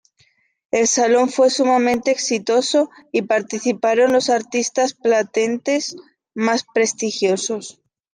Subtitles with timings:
[0.71, 5.95] El salón fue sumamente exitoso y participaron los artistas platenses
[6.33, 7.83] más prestigiosos.